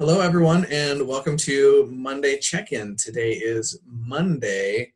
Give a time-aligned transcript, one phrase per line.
[0.00, 2.94] Hello, everyone, and welcome to Monday Check In.
[2.94, 4.92] Today is Monday,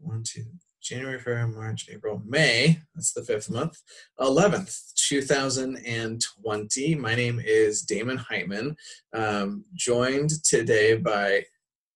[0.00, 0.46] one, two,
[0.80, 2.80] January, February, March, April, May.
[2.94, 3.82] That's the fifth month,
[4.18, 6.94] 11th, 2020.
[6.94, 8.74] My name is Damon Heitman,
[9.12, 11.44] um, joined today by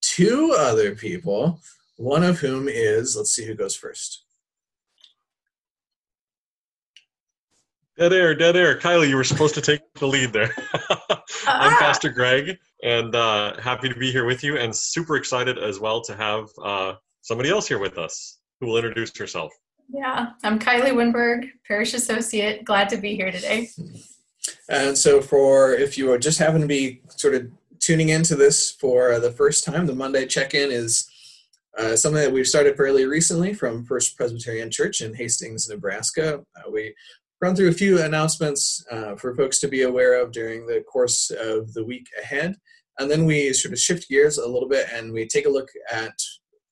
[0.03, 1.59] two other people,
[1.96, 4.25] one of whom is, let's see who goes first.
[7.96, 8.79] Dead air, dead air.
[8.79, 10.55] Kylie, you were supposed to take the lead there.
[11.46, 15.80] I'm Pastor Greg, and uh, happy to be here with you, and super excited as
[15.80, 19.52] well to have uh, somebody else here with us who will introduce herself.
[19.88, 22.65] Yeah, I'm Kylie Winberg, Parish Associate.
[22.65, 23.68] Glad to be here today.
[24.68, 29.18] And so, for if you just happen to be sort of tuning into this for
[29.18, 31.09] the first time, the Monday check in is
[31.79, 36.45] uh, something that we've started fairly recently from First Presbyterian Church in Hastings, Nebraska.
[36.56, 36.95] Uh, we
[37.42, 41.30] run through a few announcements uh, for folks to be aware of during the course
[41.30, 42.55] of the week ahead.
[43.01, 45.68] And then we sort of shift gears a little bit and we take a look
[45.90, 46.15] at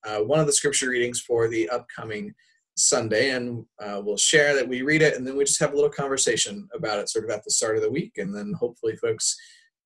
[0.07, 2.33] uh, one of the scripture readings for the upcoming
[2.77, 3.31] Sunday.
[3.31, 5.89] And uh, we'll share that we read it and then we just have a little
[5.89, 8.13] conversation about it sort of at the start of the week.
[8.17, 9.35] And then hopefully folks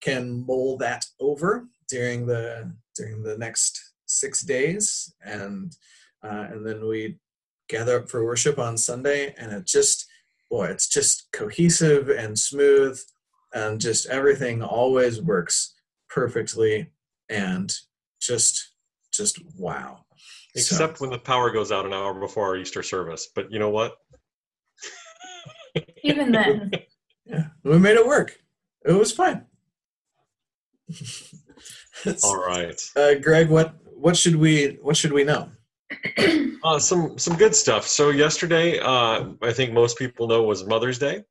[0.02, 5.76] can mull that over during the during the next six days and
[6.24, 7.18] uh, and then we
[7.70, 10.06] gather up for worship on Sunday and it just
[10.50, 13.00] boy, it's just cohesive and smooth,
[13.54, 15.74] and just everything always works
[16.10, 16.92] perfectly,
[17.30, 17.74] and
[18.22, 18.74] just
[19.14, 20.06] just wow.
[20.56, 21.04] Except so.
[21.04, 23.28] when the power goes out an hour before our Easter service.
[23.34, 23.96] But you know what?
[26.04, 26.72] Even then.
[27.26, 28.38] yeah, we made it work.
[28.86, 29.46] It was fine.
[32.24, 32.80] All right.
[32.96, 35.50] Uh, Greg, what what should we what should we know?
[36.64, 37.88] Uh, some some good stuff.
[37.88, 41.24] So yesterday, uh, I think most people know was Mother's Day,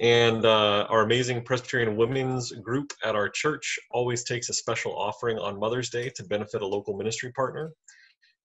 [0.00, 5.38] and uh, our amazing Presbyterian women's group at our church always takes a special offering
[5.38, 7.72] on Mother's Day to benefit a local ministry partner.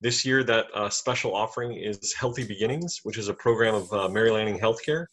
[0.01, 4.09] This year, that uh, special offering is Healthy Beginnings, which is a program of uh,
[4.09, 5.05] Mary Lanning Healthcare,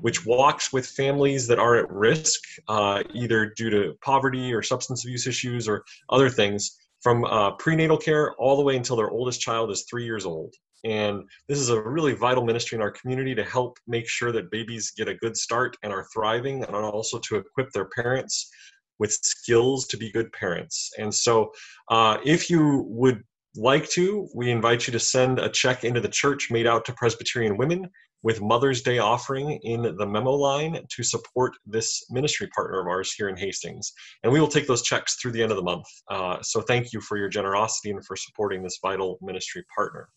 [0.00, 5.04] which walks with families that are at risk, uh, either due to poverty or substance
[5.04, 9.40] abuse issues or other things, from uh, prenatal care all the way until their oldest
[9.40, 10.54] child is three years old.
[10.84, 14.50] And this is a really vital ministry in our community to help make sure that
[14.50, 18.48] babies get a good start and are thriving, and also to equip their parents
[18.98, 20.90] with skills to be good parents.
[20.98, 21.50] And so,
[21.88, 23.22] uh, if you would
[23.58, 26.92] like to, we invite you to send a check into the church made out to
[26.92, 27.90] Presbyterian women
[28.22, 33.12] with Mother's Day offering in the memo line to support this ministry partner of ours
[33.12, 33.92] here in Hastings.
[34.22, 35.86] And we will take those checks through the end of the month.
[36.08, 40.08] Uh, so thank you for your generosity and for supporting this vital ministry partner.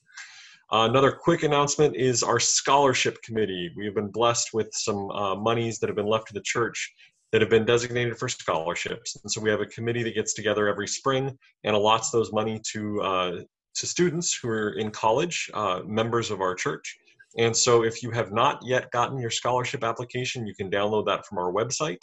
[0.71, 3.71] Uh, another quick announcement is our scholarship committee.
[3.75, 6.93] We have been blessed with some uh, monies that have been left to the church
[7.31, 9.17] that have been designated for scholarships.
[9.21, 12.59] And so we have a committee that gets together every spring and allots those money
[12.73, 13.39] to uh,
[13.73, 16.97] to students who are in college, uh, members of our church.
[17.37, 21.25] And so if you have not yet gotten your scholarship application, you can download that
[21.25, 21.99] from our website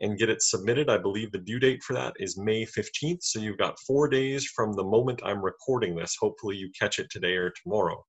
[0.00, 0.90] and get it submitted.
[0.90, 3.22] I believe the due date for that is May 15th.
[3.22, 6.16] So you've got four days from the moment I'm recording this.
[6.20, 8.04] Hopefully you catch it today or tomorrow.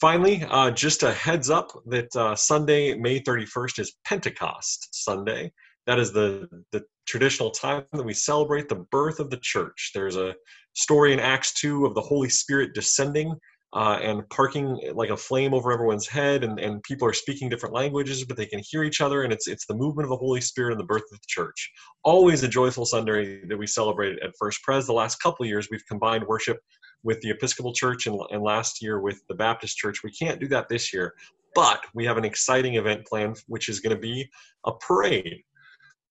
[0.00, 5.52] Finally, uh, just a heads up that uh, Sunday, May 31st is Pentecost Sunday.
[5.86, 9.90] That is the, the traditional time that we celebrate the birth of the church.
[9.94, 10.34] There's a
[10.74, 13.34] story in Acts 2 of the Holy Spirit descending
[13.74, 17.74] uh, and parking like a flame over everyone's head and, and people are speaking different
[17.74, 20.40] languages but they can hear each other and it's it's the movement of the holy
[20.40, 21.72] spirit and the birth of the church.
[22.04, 24.86] Always a joyful sunday that we celebrate at first pres.
[24.86, 26.58] The last couple years we've combined worship
[27.02, 30.02] with the episcopal church and, and last year with the baptist church.
[30.04, 31.12] We can't do that this year
[31.56, 34.28] but we have an exciting event planned which is going to be
[34.66, 35.42] a parade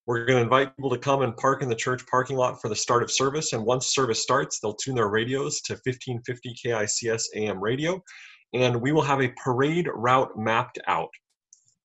[0.05, 2.67] we're going to invite people to come and park in the church parking lot for
[2.67, 3.53] the start of service.
[3.53, 8.01] And once service starts, they'll tune their radios to 1550 KICS AM radio.
[8.53, 11.09] And we will have a parade route mapped out.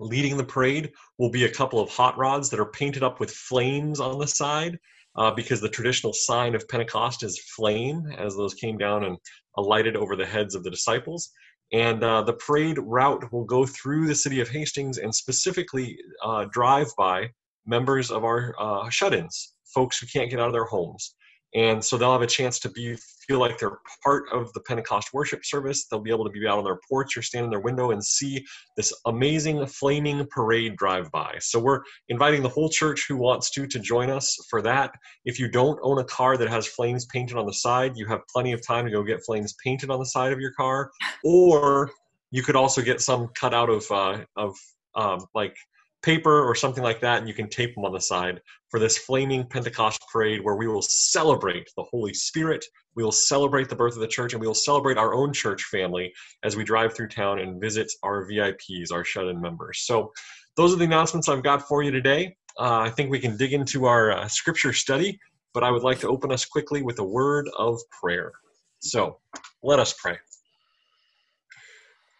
[0.00, 3.30] Leading the parade will be a couple of hot rods that are painted up with
[3.30, 4.78] flames on the side.
[5.16, 9.16] Uh, because the traditional sign of Pentecost is flame, as those came down and
[9.56, 11.32] alighted over the heads of the disciples.
[11.72, 16.44] And uh, the parade route will go through the city of Hastings and specifically uh,
[16.52, 17.30] drive by
[17.68, 21.14] members of our uh, shut-ins, folks who can't get out of their homes.
[21.54, 25.08] And so they'll have a chance to be feel like they're part of the Pentecost
[25.14, 25.86] worship service.
[25.86, 28.04] They'll be able to be out on their porch or stand in their window and
[28.04, 28.44] see
[28.76, 31.36] this amazing flaming parade drive by.
[31.40, 34.92] So we're inviting the whole church who wants to to join us for that.
[35.24, 38.20] If you don't own a car that has flames painted on the side, you have
[38.32, 40.90] plenty of time to go get flames painted on the side of your car,
[41.24, 41.90] or
[42.30, 44.54] you could also get some cut out of uh, of
[44.94, 45.56] um, like
[46.02, 48.40] paper or something like that, and you can tape them on the side
[48.70, 52.64] for this flaming Pentecost parade where we will celebrate the Holy Spirit,
[52.94, 55.64] we will celebrate the birth of the church, and we will celebrate our own church
[55.64, 56.12] family
[56.42, 59.80] as we drive through town and visit our VIPs, our shut in members.
[59.80, 60.12] So,
[60.56, 62.36] those are the announcements I've got for you today.
[62.58, 65.18] Uh, I think we can dig into our uh, scripture study,
[65.54, 68.32] but I would like to open us quickly with a word of prayer.
[68.80, 69.18] So,
[69.62, 70.18] let us pray.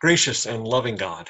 [0.01, 1.29] Gracious and loving God,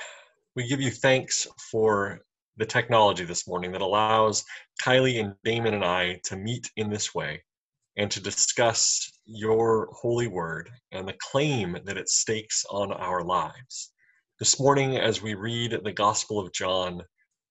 [0.54, 2.20] we give you thanks for
[2.58, 4.44] the technology this morning that allows
[4.82, 7.42] Kylie and Damon and I to meet in this way
[7.96, 13.92] and to discuss your holy word and the claim that it stakes on our lives.
[14.40, 17.00] This morning, as we read the Gospel of John,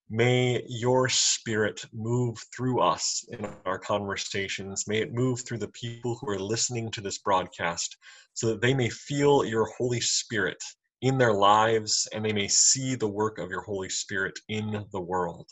[0.09, 4.86] may your spirit move through us in our conversations.
[4.88, 7.95] May it move through the people who are listening to this broadcast
[8.33, 10.62] so that they may feel your Holy Spirit
[11.01, 15.01] in their lives and they may see the work of your Holy Spirit in the
[15.01, 15.49] world.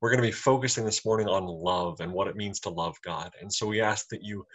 [0.00, 2.96] We're going to be focusing this morning on love and what it means to love
[3.04, 3.32] God.
[3.40, 4.46] And so we ask that you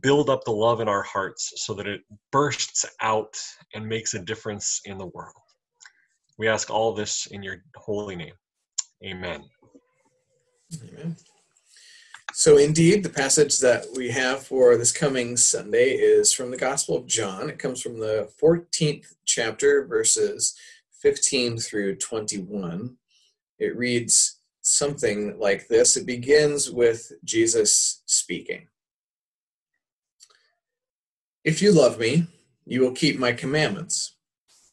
[0.00, 2.02] build up the love in our hearts so that it
[2.32, 3.36] bursts out
[3.74, 5.34] and makes a difference in the world.
[6.36, 8.34] We ask all this in your holy name.
[9.04, 9.44] Amen.
[10.82, 11.16] Amen.
[12.34, 16.96] So, indeed, the passage that we have for this coming Sunday is from the Gospel
[16.96, 17.48] of John.
[17.48, 20.54] It comes from the 14th chapter, verses
[21.00, 22.96] 15 through 21.
[23.58, 28.68] It reads something like this it begins with Jesus speaking.
[31.44, 32.26] If you love me,
[32.66, 34.16] you will keep my commandments.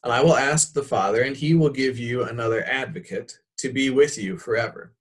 [0.04, 3.88] And I will ask the Father, and he will give you another advocate to be
[3.88, 4.92] with you forever.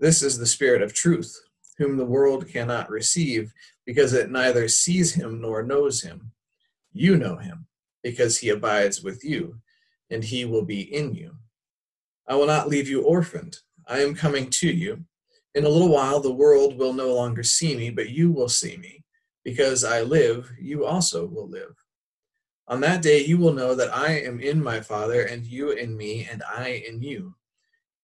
[0.00, 1.40] This is the Spirit of truth
[1.78, 3.52] whom the world cannot receive,
[3.86, 6.32] because it neither sees him nor knows him.
[6.92, 7.66] You know him,
[8.02, 9.60] because he abides with you,
[10.10, 11.36] and he will be in you.
[12.26, 13.58] I will not leave you orphaned.
[13.86, 15.04] I am coming to you.
[15.54, 18.76] In a little while, the world will no longer see me, but you will see
[18.76, 19.04] me.
[19.44, 21.74] Because I live, you also will live.
[22.66, 25.96] On that day, you will know that I am in my Father, and you in
[25.96, 27.34] me, and I in you.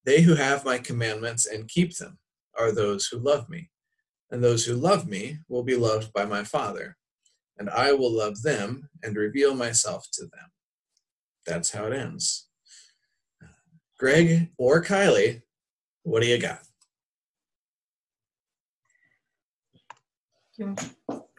[0.04, 2.18] They who have my commandments and keep them
[2.58, 3.70] are those who love me.
[4.30, 6.96] And those who love me will be loved by my Father,
[7.58, 10.50] and I will love them and reveal myself to them.
[11.46, 12.48] That's how it ends.
[13.98, 15.42] Greg or Kylie,
[16.02, 16.62] what do you got?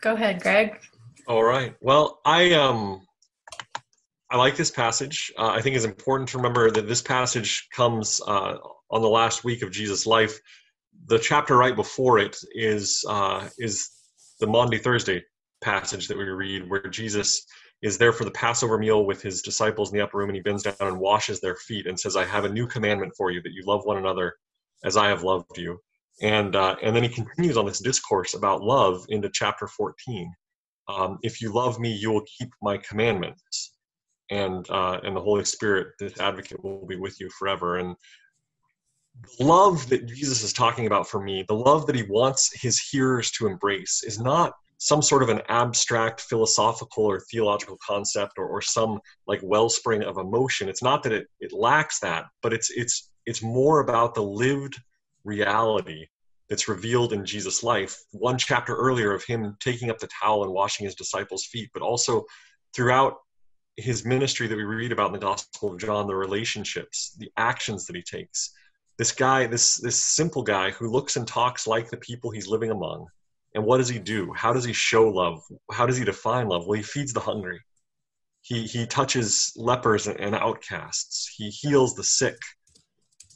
[0.02, 0.80] Go ahead, Greg.
[1.28, 1.76] All right.
[1.82, 3.06] Well, I um
[4.30, 5.32] I like this passage.
[5.38, 8.58] Uh, I think it's important to remember that this passage comes uh,
[8.90, 10.40] on the last week of Jesus' life
[11.08, 13.90] the chapter right before it is uh, is
[14.40, 15.24] the Maundy Thursday
[15.62, 17.46] passage that we read, where Jesus
[17.82, 20.42] is there for the Passover meal with his disciples in the upper room, and he
[20.42, 23.42] bends down and washes their feet and says, "I have a new commandment for you
[23.42, 24.36] that you love one another
[24.84, 25.80] as I have loved you."
[26.22, 30.34] And uh, and then he continues on this discourse about love into chapter 14.
[30.88, 33.74] Um, if you love me, you will keep my commandments,
[34.32, 37.78] and uh, and the Holy Spirit, this Advocate, will be with you forever.
[37.78, 37.96] And
[39.22, 42.80] the love that Jesus is talking about for me, the love that he wants his
[42.80, 48.48] hearers to embrace, is not some sort of an abstract philosophical or theological concept or,
[48.48, 50.70] or some like wellspring of emotion.
[50.70, 54.80] It's not that it, it lacks that, but it's it's it's more about the lived
[55.24, 56.06] reality
[56.50, 57.98] that's revealed in Jesus' life.
[58.12, 61.82] One chapter earlier of him taking up the towel and washing his disciples' feet, but
[61.82, 62.26] also
[62.76, 63.16] throughout
[63.78, 67.86] his ministry that we read about in the Gospel of John, the relationships, the actions
[67.86, 68.52] that he takes
[68.98, 72.72] this guy, this this simple guy who looks and talks like the people he's living
[72.72, 73.08] among.
[73.54, 74.34] And what does he do?
[74.34, 75.42] How does he show love?
[75.72, 76.68] How does he define love?
[76.68, 77.60] Well, he feeds the hungry.
[78.42, 81.34] He he touches lepers and outcasts.
[81.36, 82.38] He heals the sick.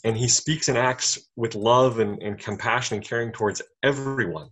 [0.06, 4.48] And he speaks and acts with love and, and compassion and caring towards everyone,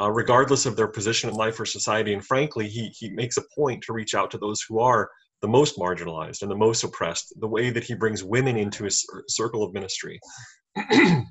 [0.00, 2.14] uh, regardless of their position in life or society.
[2.14, 5.10] And frankly, he, he makes a point to reach out to those who are
[5.44, 9.06] the most marginalized and the most oppressed, the way that he brings women into his
[9.28, 10.18] circle of ministry,
[10.76, 11.26] and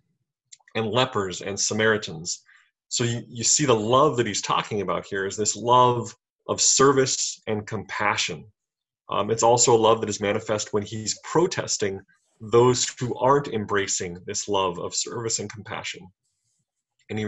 [0.76, 2.44] lepers and Samaritans.
[2.90, 6.16] So you, you see the love that he's talking about here is this love
[6.48, 8.46] of service and compassion.
[9.10, 12.00] Um, it's also a love that is manifest when he's protesting
[12.40, 16.08] those who aren't embracing this love of service and compassion.
[17.10, 17.26] And he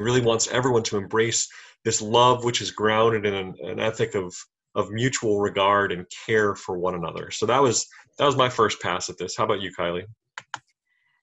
[0.00, 1.48] really wants everyone to embrace
[1.84, 4.34] this love, which is grounded in an, an ethic of
[4.74, 7.30] of mutual regard and care for one another.
[7.30, 7.86] So that was
[8.18, 9.36] that was my first pass at this.
[9.36, 10.04] How about you, Kylie?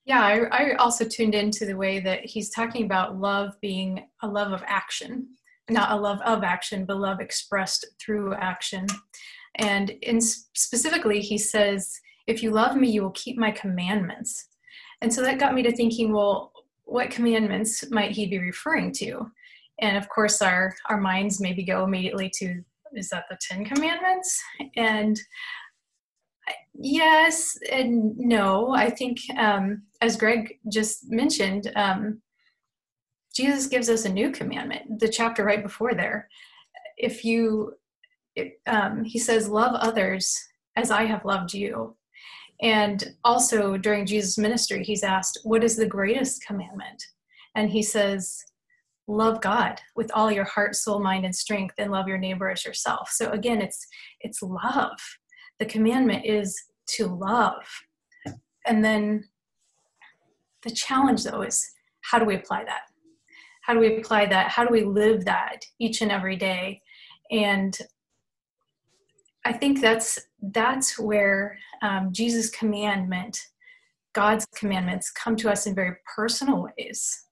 [0.05, 4.27] Yeah, I, I also tuned into the way that he's talking about love being a
[4.27, 5.27] love of action,
[5.70, 8.88] not a love of action, but love expressed through action.
[9.55, 14.48] And in specifically, he says, "If you love me, you will keep my commandments."
[15.01, 16.51] And so that got me to thinking, well,
[16.84, 19.31] what commandments might he be referring to?
[19.79, 22.63] And of course, our, our minds maybe go immediately to,
[22.94, 24.42] is that the Ten Commandments?
[24.76, 25.20] And
[26.74, 28.72] yes and no.
[28.74, 32.22] I think, um, as Greg just mentioned, um,
[33.34, 36.28] Jesus gives us a new commandment, the chapter right before there.
[36.98, 37.74] If you,
[38.68, 40.38] um, he says, love others
[40.76, 41.96] as I have loved you.
[42.62, 47.02] And also during Jesus' ministry, he's asked, What is the greatest commandment?
[47.56, 48.44] And he says,
[49.08, 52.63] Love God with all your heart, soul, mind, and strength, and love your neighbor as
[52.63, 53.10] yourself.
[53.12, 53.86] So again, it's
[54.22, 55.00] it's love.
[55.60, 56.60] The commandment is
[56.96, 57.63] to love.
[58.65, 59.25] And then
[60.63, 61.67] the challenge though is
[62.01, 62.81] how do we apply that?
[63.63, 64.50] How do we apply that?
[64.50, 66.81] How do we live that each and every day?
[67.31, 67.77] And
[69.46, 73.39] I think that's that's where um, Jesus' commandment,
[74.13, 77.25] God's commandments, come to us in very personal ways.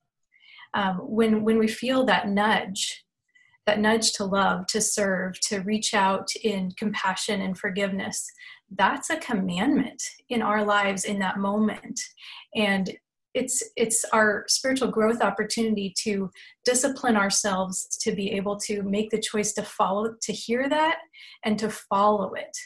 [0.73, 3.03] Um, when when we feel that nudge,
[3.65, 8.25] that nudge to love, to serve, to reach out in compassion and forgiveness,
[8.75, 11.99] that's a commandment in our lives in that moment,
[12.55, 12.91] and
[13.33, 16.29] it's it's our spiritual growth opportunity to
[16.65, 20.97] discipline ourselves to be able to make the choice to follow to hear that
[21.45, 22.57] and to follow it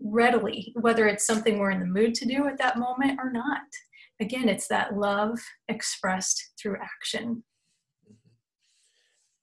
[0.00, 3.60] readily whether it's something we're in the mood to do at that moment or not
[4.20, 7.42] again it's that love expressed through action.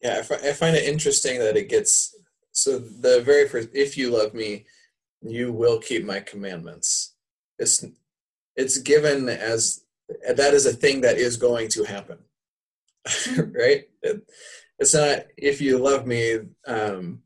[0.02, 2.16] Yeah I find it interesting that it gets
[2.52, 4.66] so the very first if you love me
[5.22, 7.16] you will keep my commandments.
[7.58, 7.84] It's
[8.56, 9.84] it's given as
[10.28, 12.20] that is a thing that is going to happen.
[13.38, 13.84] Right?
[14.02, 14.22] It,
[14.80, 17.22] it's not if you love me um,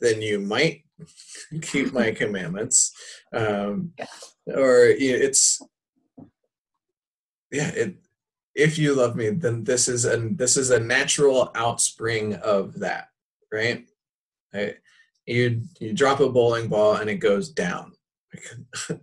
[0.00, 0.84] then you might
[1.62, 2.92] keep my commandments.
[3.32, 4.54] Um, yeah.
[4.54, 5.60] or you know, it's
[7.54, 7.96] yeah it
[8.54, 13.08] if you love me then this is a this is a natural outspring of that
[13.54, 13.86] right?
[14.52, 14.74] I,
[15.26, 17.92] you you drop a bowling ball and it goes down.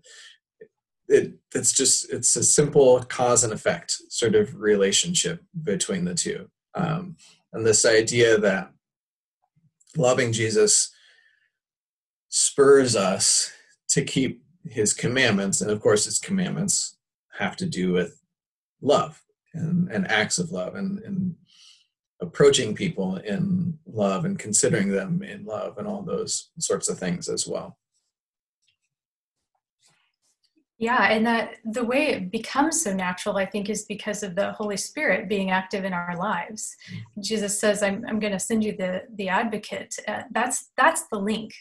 [1.13, 6.49] It it's just it's a simple cause and effect sort of relationship between the two.
[6.73, 7.17] Um,
[7.51, 8.71] and this idea that
[9.97, 10.89] loving jesus
[12.29, 13.51] spurs us
[13.89, 16.95] to keep his commandments and of course his commandments
[17.39, 18.20] have to do with
[18.81, 19.21] love
[19.53, 21.35] and, and acts of love and, and
[22.21, 27.27] approaching people in love and considering them in love and all those sorts of things
[27.27, 27.77] as well
[30.81, 34.51] yeah, and that the way it becomes so natural, I think, is because of the
[34.53, 36.75] Holy Spirit being active in our lives.
[36.91, 37.21] Mm-hmm.
[37.21, 41.19] Jesus says, "I'm, I'm going to send you the the Advocate." Uh, that's that's the
[41.19, 41.53] link.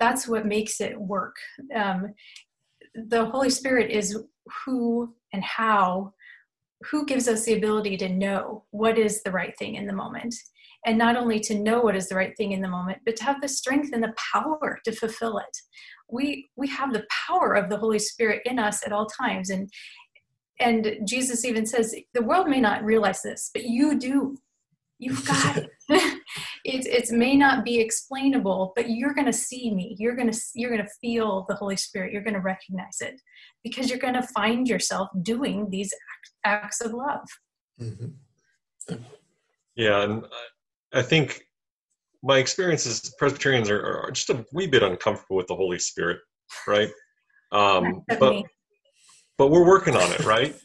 [0.00, 1.36] That's what makes it work.
[1.76, 2.12] Um,
[2.96, 4.18] the Holy Spirit is
[4.64, 6.14] who and how,
[6.90, 10.34] who gives us the ability to know what is the right thing in the moment,
[10.84, 13.24] and not only to know what is the right thing in the moment, but to
[13.24, 15.56] have the strength and the power to fulfill it.
[16.10, 19.50] We we have the power of the holy spirit in us at all times.
[19.50, 19.68] And
[20.58, 24.36] and jesus even says the world may not realize this but you do.
[24.98, 26.20] You've got it
[26.66, 30.38] it, it may not be explainable but you're going to see me you're going to
[30.54, 33.20] you're going to feel the holy spirit you're going to recognize it
[33.62, 35.92] because you're going to find yourself doing these
[36.44, 37.26] acts of love
[37.80, 38.96] mm-hmm.
[39.76, 40.24] yeah and
[40.92, 41.46] i think
[42.26, 46.18] my experience is Presbyterians are, are, just a wee bit uncomfortable with the Holy Spirit,
[46.66, 46.90] right?
[47.52, 48.44] Um, but
[49.38, 50.56] but we're working on it, right?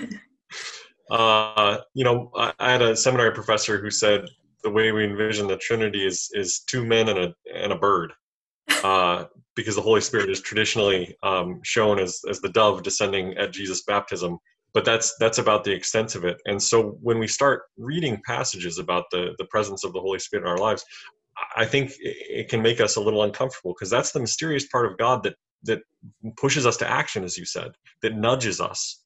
[1.10, 4.26] uh, you know, I, I, had a seminary professor who said
[4.66, 8.12] the way we envision the Trinity is is two men and a and a bird,
[8.84, 13.52] uh, because the Holy Spirit is traditionally um, shown as as the dove descending at
[13.52, 14.38] Jesus' baptism,
[14.74, 16.38] but that's that's about the extent of it.
[16.46, 20.42] And so when we start reading passages about the the presence of the holy spirit
[20.44, 20.84] in our lives
[21.54, 24.96] i think it can make us a little uncomfortable because that's the mysterious part of
[24.96, 25.34] god that
[25.66, 25.80] that
[26.36, 29.02] pushes us to action as you said that nudges us.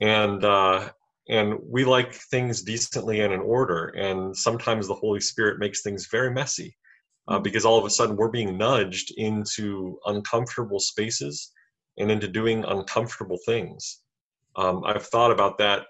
[0.00, 0.90] And uh
[1.28, 6.08] and we like things decently and in order and sometimes the holy spirit makes things
[6.10, 6.76] very messy
[7.28, 7.42] uh, mm-hmm.
[7.42, 11.52] because all of a sudden we're being nudged into uncomfortable spaces
[11.98, 14.00] and into doing uncomfortable things
[14.58, 15.86] um, I've thought about that,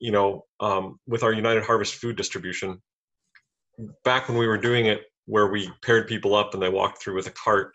[0.00, 2.82] you know, um, with our United Harvest food distribution.
[4.04, 7.14] Back when we were doing it, where we paired people up and they walked through
[7.14, 7.72] with a cart,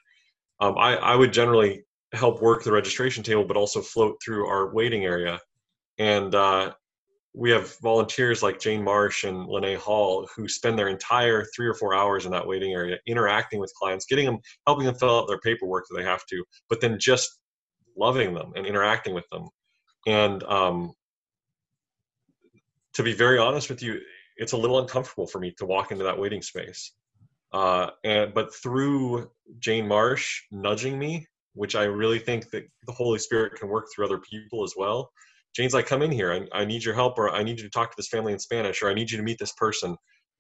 [0.60, 4.74] um, I, I would generally help work the registration table, but also float through our
[4.74, 5.40] waiting area.
[5.98, 6.74] And uh,
[7.38, 11.76] we have volunteers like Jane Marsh and Lene Hall who spend their entire three or
[11.76, 15.28] four hours in that waiting area interacting with clients, getting them, helping them fill out
[15.28, 17.40] their paperwork that they have to, but then just
[17.96, 19.48] loving them and interacting with them
[20.08, 20.94] and um,
[22.94, 24.00] to be very honest with you,
[24.38, 26.94] it's a little uncomfortable for me to walk into that waiting space.
[27.54, 29.30] Uh, and but through
[29.60, 34.06] Jane Marsh nudging me, which I really think that the Holy Spirit can work through
[34.06, 35.12] other people as well.
[35.56, 36.32] Jane's like, "Come in here.
[36.32, 38.40] I, I need your help, or I need you to talk to this family in
[38.40, 39.96] Spanish, or I need you to meet this person."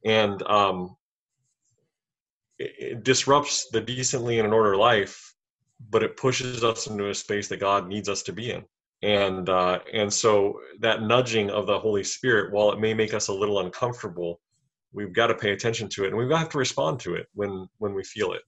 [0.05, 0.95] And um,
[2.59, 5.33] it, it disrupts the decently and an order life,
[5.89, 8.63] but it pushes us into a space that God needs us to be in
[9.03, 13.27] and uh, and so that nudging of the Holy Spirit, while it may make us
[13.27, 14.39] a little uncomfortable,
[14.91, 17.67] we've got to pay attention to it, and we've got to respond to it when
[17.77, 18.41] when we feel it.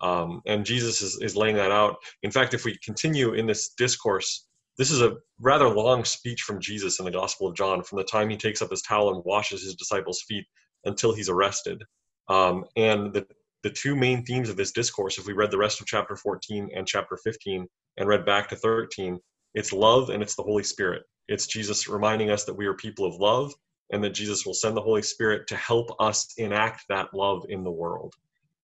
[0.00, 1.96] Um, and Jesus is, is laying that out.
[2.22, 4.46] In fact, if we continue in this discourse,
[4.78, 8.04] this is a rather long speech from Jesus in the Gospel of John, from the
[8.04, 10.44] time he takes up his towel and washes his disciples' feet
[10.84, 11.82] until he's arrested.
[12.28, 13.26] Um, and the
[13.64, 16.68] the two main themes of this discourse, if we read the rest of chapter 14
[16.76, 17.66] and chapter 15
[17.96, 19.18] and read back to 13,
[19.54, 21.02] it's love and it's the Holy Spirit.
[21.28, 23.54] It's Jesus reminding us that we are people of love
[23.90, 27.64] and that Jesus will send the Holy Spirit to help us enact that love in
[27.64, 28.12] the world.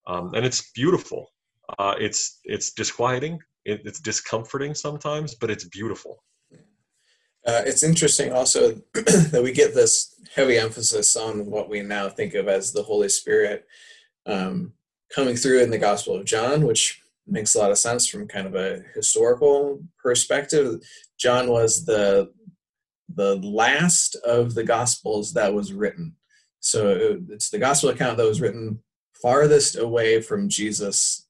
[0.06, 1.32] Um, and it's beautiful.
[1.78, 3.38] Uh, it's it's disquieting.
[3.64, 6.22] It, it's discomforting sometimes, but it's beautiful.
[7.46, 12.34] Uh, it's interesting also that we get this heavy emphasis on what we now think
[12.34, 13.66] of as the Holy Spirit
[14.26, 14.72] um,
[15.14, 18.46] coming through in the Gospel of John, which makes a lot of sense from kind
[18.46, 20.80] of a historical perspective.
[21.18, 22.32] John was the
[23.12, 26.14] the last of the gospels that was written.
[26.60, 28.80] So it's the gospel account that was written
[29.20, 31.26] farthest away from Jesus'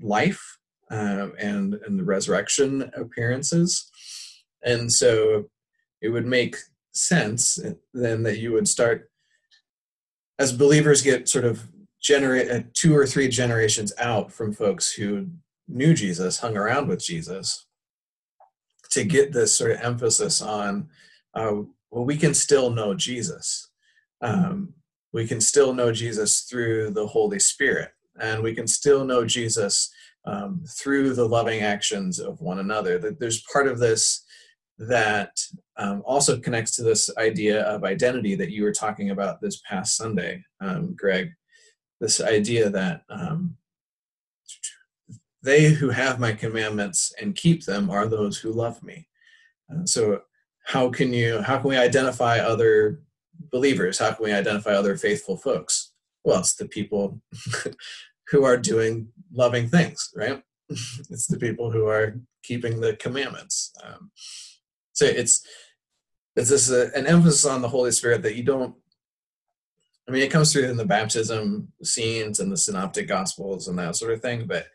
[0.00, 0.51] life
[0.92, 3.90] um, and and the resurrection appearances,
[4.62, 5.46] and so
[6.00, 6.56] it would make
[6.92, 7.58] sense
[7.94, 9.10] then that you would start
[10.38, 11.68] as believers get sort of
[12.00, 15.28] generate uh, two or three generations out from folks who
[15.68, 17.66] knew Jesus, hung around with Jesus,
[18.90, 20.88] to get this sort of emphasis on,
[21.34, 23.70] uh, well, we can still know Jesus.
[24.20, 24.74] Um,
[25.12, 27.90] we can still know Jesus through the Holy Spirit,
[28.20, 29.92] and we can still know Jesus
[30.24, 32.98] um, through the loving actions of one another.
[32.98, 34.24] That there's part of this
[34.78, 35.38] that
[35.76, 39.96] um, also connects to this idea of identity that you were talking about this past
[39.96, 41.32] Sunday, um, Greg
[42.02, 43.56] this idea that um,
[45.40, 49.06] they who have my commandments and keep them are those who love me.
[49.84, 50.22] So
[50.64, 53.00] how can you how can we identify other
[53.50, 53.98] believers?
[53.98, 55.92] How can we identify other faithful folks?
[56.24, 57.20] Well, it's the people
[58.28, 60.42] who are doing loving things, right?
[60.68, 63.72] it's the people who are keeping the commandments.
[63.84, 64.10] Um,
[64.92, 65.46] so it's
[66.34, 68.74] it's this an emphasis on the Holy Spirit that you don't
[70.08, 73.96] I mean, it comes through in the baptism scenes and the synoptic gospels and that
[73.96, 74.66] sort of thing, but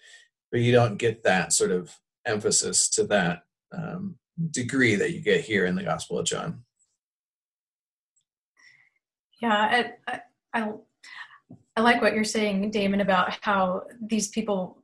[0.52, 1.94] but you don't get that sort of
[2.26, 4.16] emphasis to that um,
[4.52, 6.64] degree that you get here in the Gospel of John.
[9.42, 10.22] Yeah, I, I,
[10.54, 10.72] I
[11.82, 14.84] like what you're saying, Damon, about how these people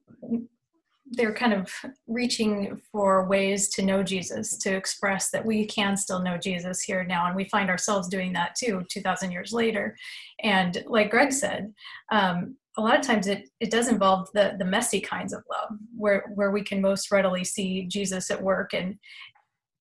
[1.16, 1.72] they're kind of
[2.08, 7.04] reaching for ways to know Jesus, to express that we can still know Jesus here
[7.04, 7.28] now.
[7.28, 9.96] And we find ourselves doing that too, 2,000 years later.
[10.42, 11.74] And like Greg said,
[12.12, 15.78] um, a lot of times it, it does involve the, the messy kinds of love
[15.96, 18.74] where, where we can most readily see Jesus at work.
[18.74, 18.98] And,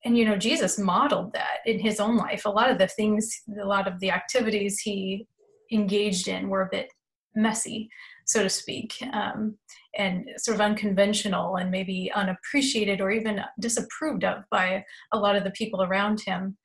[0.04, 2.44] and, you know, Jesus modeled that in his own life.
[2.44, 5.26] A lot of the things, a lot of the activities he
[5.70, 6.92] engaged in were a bit
[7.34, 7.88] messy
[8.24, 9.56] so to speak, um,
[9.96, 15.44] and sort of unconventional and maybe unappreciated or even disapproved of by a lot of
[15.44, 16.56] the people around him.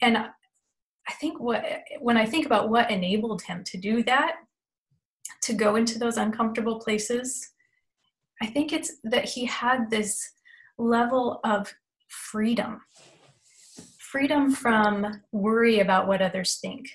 [0.00, 1.64] And I think what,
[2.00, 4.36] when I think about what enabled him to do that,
[5.42, 7.48] to go into those uncomfortable places,
[8.40, 10.30] I think it's that he had this
[10.78, 11.72] level of
[12.08, 12.80] freedom
[14.12, 16.86] freedom from worry about what others think,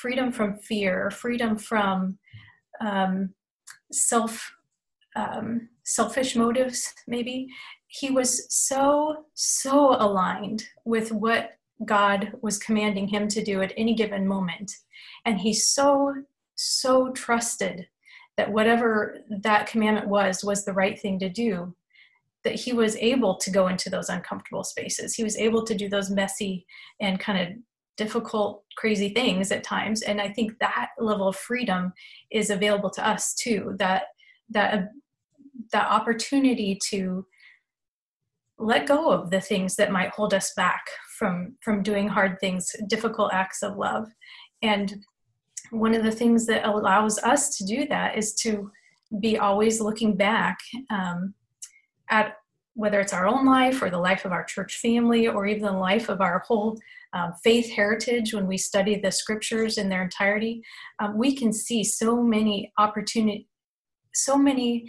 [0.00, 2.18] freedom from fear, freedom from
[2.80, 3.34] um,
[3.92, 4.52] self
[5.16, 7.48] um, selfish motives maybe.
[7.88, 11.52] He was so so aligned with what
[11.84, 14.70] god was commanding him to do at any given moment.
[15.24, 16.14] And he so
[16.54, 17.86] so trusted
[18.36, 21.74] that whatever that commandment was was the right thing to do
[22.44, 25.14] that he was able to go into those uncomfortable spaces.
[25.14, 26.66] He was able to do those messy
[27.00, 27.58] and kind of
[27.98, 30.00] difficult, crazy things at times.
[30.02, 31.92] And I think that level of freedom
[32.30, 33.74] is available to us too.
[33.78, 34.04] That
[34.50, 34.82] that uh,
[35.72, 37.26] that opportunity to
[38.58, 40.86] let go of the things that might hold us back
[41.18, 44.06] from from doing hard things, difficult acts of love.
[44.62, 45.04] And
[45.70, 48.70] one of the things that allows us to do that is to
[49.20, 50.58] be always looking back
[50.90, 51.34] um,
[52.10, 52.36] at
[52.78, 55.72] whether it's our own life or the life of our church family or even the
[55.72, 56.78] life of our whole
[57.12, 60.62] um, faith heritage when we study the scriptures in their entirety
[61.00, 63.48] um, we can see so many opportunity
[64.14, 64.88] so many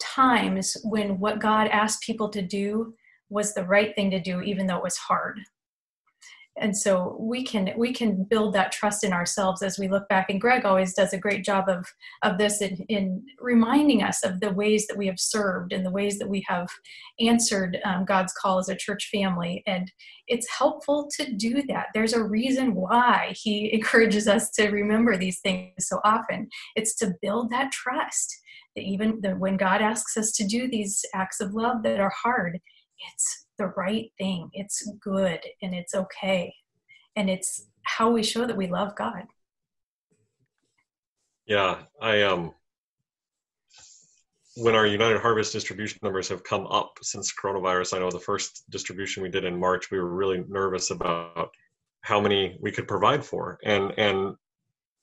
[0.00, 2.92] times when what god asked people to do
[3.28, 5.38] was the right thing to do even though it was hard
[6.60, 10.28] and so we can we can build that trust in ourselves as we look back.
[10.28, 11.86] And greg always does a great job of
[12.22, 15.90] of this in, in reminding us of the ways that we have served and the
[15.90, 16.68] ways that we have
[17.18, 19.62] answered um, god's call as a church family.
[19.66, 19.90] And
[20.28, 21.86] it's helpful to do that.
[21.94, 26.48] There's a reason why he encourages us to remember these things so often.
[26.76, 28.36] It's to build that trust
[28.76, 32.60] that even when god asks us to do these acts of love that are hard
[33.08, 34.50] it's the right thing.
[34.54, 36.52] It's good and it's okay.
[37.14, 39.24] And it's how we show that we love God.
[41.46, 42.52] Yeah, I um
[44.56, 48.64] when our United Harvest distribution numbers have come up since coronavirus, I know the first
[48.70, 51.50] distribution we did in March, we were really nervous about
[52.02, 53.58] how many we could provide for.
[53.62, 54.36] And and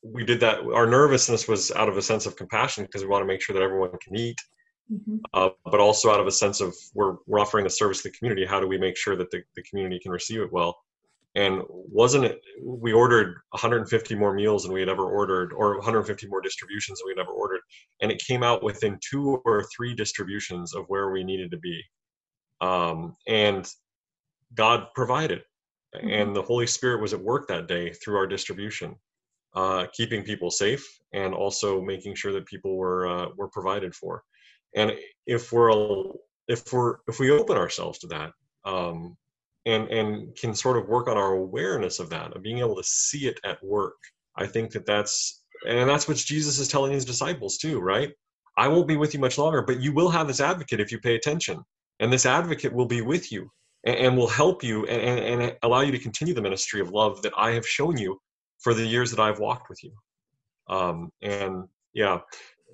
[0.04, 3.22] we did that our nervousness was out of a sense of compassion because we want
[3.22, 4.39] to make sure that everyone can eat
[4.91, 5.17] mm-hmm.
[5.34, 8.17] uh, but also out of a sense of we're, we're offering a service to the
[8.17, 8.45] community.
[8.45, 10.78] How do we make sure that the, the community can receive it well?
[11.36, 16.28] And wasn't it, we ordered 150 more meals than we had ever ordered, or 150
[16.28, 17.62] more distributions than we had ever ordered.
[18.02, 21.80] And it came out within two or three distributions of where we needed to be.
[22.60, 23.69] Um, and
[24.56, 25.43] God provided.
[25.95, 26.10] Mm-hmm.
[26.10, 28.95] And the Holy Spirit was at work that day through our distribution.
[29.54, 34.23] Uh, keeping people safe and also making sure that people were uh, were provided for
[34.78, 34.94] and
[35.26, 36.12] if we're
[36.48, 38.32] if we're if we open ourselves to that
[38.63, 39.18] um,
[39.66, 42.84] and and can sort of work on our awareness of that of being able to
[42.84, 43.98] see it at work
[44.38, 48.12] i think that that's and that's what jesus is telling his disciples too right?
[48.60, 51.00] I won't be with you much longer but you will have this advocate if you
[51.00, 51.63] pay attention.
[52.00, 53.52] And this advocate will be with you
[53.84, 56.90] and, and will help you and, and, and allow you to continue the ministry of
[56.92, 58.20] love that i have shown you
[58.60, 59.92] for the years that i've walked with you.
[60.70, 62.20] Um, and yeah.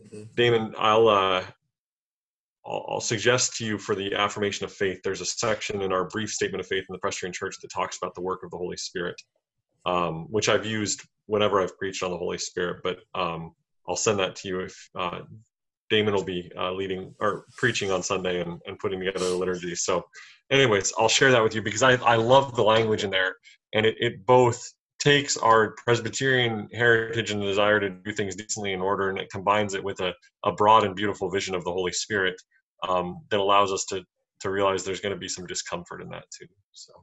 [0.04, 0.24] Mm-hmm.
[0.36, 1.44] damon i'll uh,
[2.65, 6.06] I'll, I'll, suggest to you for the affirmation of faith, there's a section in our
[6.06, 8.58] brief statement of faith in the Presbyterian Church that talks about the work of the
[8.58, 9.21] Holy Spirit,
[9.86, 12.82] um, which I've used whenever I've preached on the Holy Spirit.
[12.84, 13.54] But um,
[13.88, 15.21] I'll send that to you if uh,
[15.89, 19.76] Damon will be uh, leading or preaching on Sunday and, and putting together the liturgy.
[19.76, 20.04] So,
[20.49, 23.36] anyways, I'll share that with you because I, I love the language in there,
[23.73, 28.71] and it, it both takes our Presbyterian heritage and the desire to do things decently
[28.71, 30.13] in order, and it combines it with a,
[30.45, 32.41] a broad and beautiful vision of the Holy Spirit
[32.88, 34.04] um, that allows us to
[34.39, 36.48] to realize there's going to be some discomfort in that too.
[36.72, 36.93] So.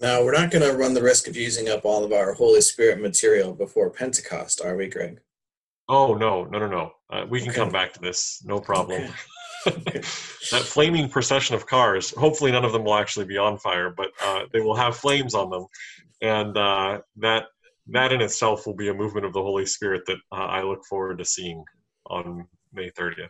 [0.00, 2.60] Now we're not going to run the risk of using up all of our Holy
[2.60, 5.20] Spirit material before Pentecost, are we, Greg?
[5.88, 6.90] Oh no, no, no, no.
[7.10, 7.58] Uh, we can okay.
[7.58, 9.02] come back to this, no problem.
[9.02, 9.12] Okay.
[10.50, 12.10] that flaming procession of cars.
[12.10, 15.34] Hopefully, none of them will actually be on fire, but uh, they will have flames
[15.34, 15.66] on them,
[16.22, 17.44] and uh, that
[17.88, 20.84] that in itself will be a movement of the Holy Spirit that uh, I look
[20.84, 21.64] forward to seeing
[22.06, 23.28] on May 30th.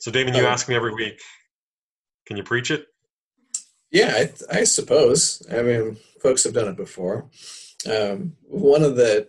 [0.00, 1.20] So, Damon, you um, ask me every week,
[2.24, 2.86] can you preach it?
[3.90, 4.14] Yeah,
[4.50, 5.46] I, I suppose.
[5.52, 7.28] I mean, folks have done it before.
[7.86, 9.28] Um, one of the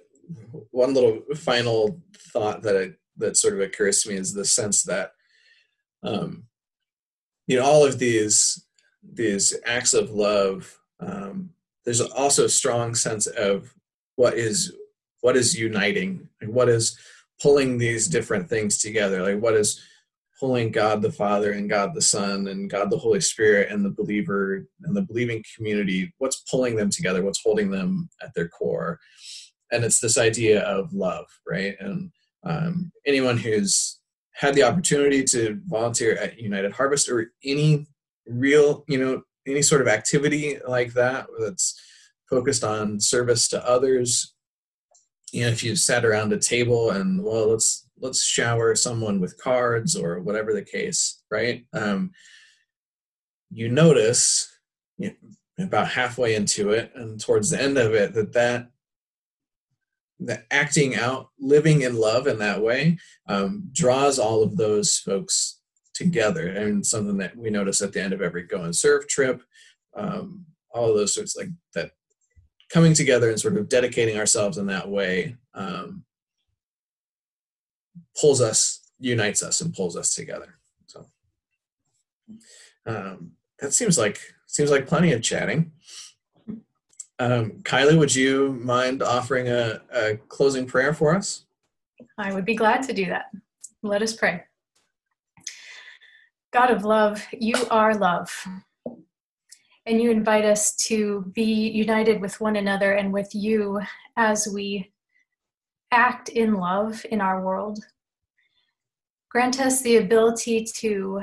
[0.71, 4.83] one little final thought that I, that sort of occurs to me is the sense
[4.83, 5.11] that
[6.03, 6.43] um,
[7.47, 8.65] you know all of these
[9.03, 11.49] these acts of love um,
[11.83, 13.73] there's also a strong sense of
[14.15, 14.73] what is
[15.19, 16.97] what is uniting like what is
[17.41, 19.81] pulling these different things together like what is
[20.41, 23.91] pulling god the father and god the son and god the holy spirit and the
[23.91, 27.23] believer and the believing community what's pulling them together?
[27.23, 28.99] What's holding them at their core?
[29.71, 31.75] And it's this idea of love right?
[31.79, 32.11] And
[32.43, 33.99] um, anyone who's
[34.33, 37.85] had the opportunity to volunteer at united harvest or any
[38.25, 41.79] real you know any sort of activity like that that's
[42.29, 44.33] focused on service to others
[45.31, 49.41] you know if you've sat around a table and well let's let's shower someone with
[49.41, 51.65] cards or whatever the case right?
[51.73, 52.11] Um,
[53.49, 54.49] you notice
[54.97, 55.09] you
[55.57, 58.67] know, about halfway into it and towards the end of it that that
[60.19, 65.59] that acting out living in love in that way um, draws all of those folks
[65.93, 69.41] together and something that we notice at the end of every go and serve trip
[69.95, 71.91] um, all of those sorts like that
[72.69, 76.03] coming together and sort of dedicating ourselves in that way um,
[78.19, 80.55] pulls us unites us and pulls us together.
[80.85, 81.05] So
[82.85, 85.71] um, that seems like seems like plenty of chatting.
[87.19, 91.45] Um, kylie would you mind offering a, a closing prayer for us?
[92.17, 93.25] I would be glad to do that.
[93.83, 94.43] Let us pray.
[96.51, 98.29] God of love, you are love.
[99.85, 103.79] And you invite us to be united with one another and with you
[104.17, 104.91] as we
[105.91, 107.85] act in love in our world.
[109.29, 111.21] Grant us the ability to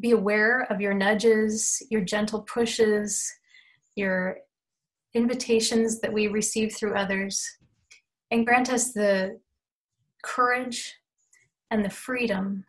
[0.00, 3.30] be aware of your nudges, your gentle pushes,
[3.96, 4.38] your
[5.14, 7.44] invitations that we receive through others,
[8.30, 9.38] and grant us the
[10.22, 10.94] courage
[11.70, 12.64] and the freedom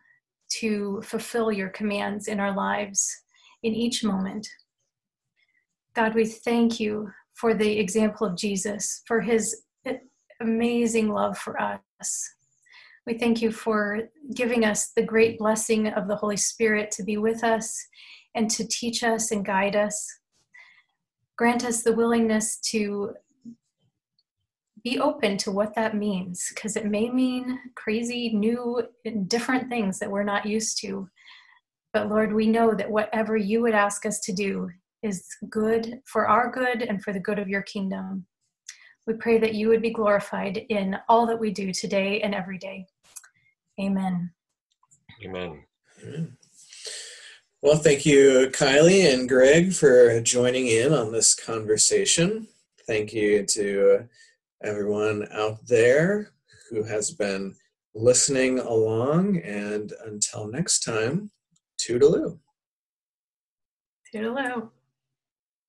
[0.48, 3.22] to fulfill your commands in our lives
[3.62, 4.46] in each moment.
[5.94, 9.62] God, we thank you for the example of Jesus, for his
[10.42, 12.34] amazing love for us.
[13.06, 14.02] We thank you for
[14.34, 17.84] giving us the great blessing of the Holy Spirit to be with us
[18.34, 20.06] and to teach us and guide us.
[21.36, 23.14] Grant us the willingness to
[24.84, 28.82] be open to what that means because it may mean crazy, new,
[29.28, 31.08] different things that we're not used to.
[31.92, 34.70] But Lord, we know that whatever you would ask us to do
[35.02, 38.26] is good for our good and for the good of your kingdom.
[39.06, 42.58] We pray that you would be glorified in all that we do today and every
[42.58, 42.86] day.
[43.80, 44.30] Amen.
[45.24, 45.64] Amen.
[46.02, 46.36] Amen.
[47.62, 52.48] Well, thank you, Kylie and Greg, for joining in on this conversation.
[52.86, 54.08] Thank you to
[54.64, 56.32] everyone out there
[56.70, 57.54] who has been
[57.94, 59.38] listening along.
[59.38, 61.30] And until next time,
[61.78, 62.38] toodaloo.
[64.12, 64.70] Toodaloo.